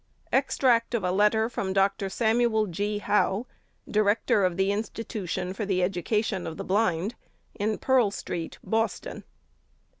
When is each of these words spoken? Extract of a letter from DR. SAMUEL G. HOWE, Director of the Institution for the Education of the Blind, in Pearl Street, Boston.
Extract 0.33 0.95
of 0.95 1.03
a 1.03 1.11
letter 1.11 1.47
from 1.47 1.73
DR. 1.73 1.91
SAMUEL 2.09 2.65
G. 2.71 2.97
HOWE, 2.97 3.45
Director 3.87 4.43
of 4.43 4.57
the 4.57 4.71
Institution 4.71 5.53
for 5.53 5.63
the 5.63 5.83
Education 5.83 6.47
of 6.47 6.57
the 6.57 6.63
Blind, 6.63 7.13
in 7.53 7.77
Pearl 7.77 8.09
Street, 8.09 8.57
Boston. 8.63 9.23